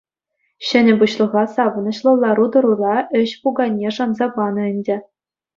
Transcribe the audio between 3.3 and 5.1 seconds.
пуканне шанса панӑ ӗнтӗ.